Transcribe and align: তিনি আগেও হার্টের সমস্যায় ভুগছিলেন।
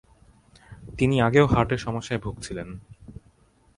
তিনি 0.97 1.15
আগেও 1.21 1.45
হার্টের 1.47 1.77
সমস্যায় 1.77 2.19
ভুগছিলেন। 2.19 2.67